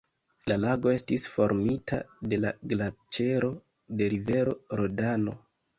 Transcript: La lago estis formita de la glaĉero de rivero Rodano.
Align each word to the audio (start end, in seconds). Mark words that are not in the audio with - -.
La 0.51 0.55
lago 0.61 0.93
estis 0.99 1.25
formita 1.33 2.01
de 2.33 2.41
la 2.45 2.55
glaĉero 2.73 3.55
de 4.01 4.13
rivero 4.17 4.61
Rodano. 4.83 5.43